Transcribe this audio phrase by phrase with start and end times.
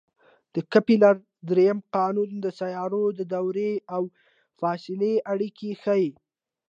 [0.53, 1.15] د کپلر
[1.49, 4.03] درېیم قانون د سیارو د دورې او
[4.59, 6.09] فاصلې اړیکې ښيي.